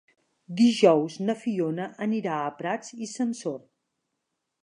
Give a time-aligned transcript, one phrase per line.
[0.61, 3.63] Dijous na Fiona anirà a Prats i Sansor.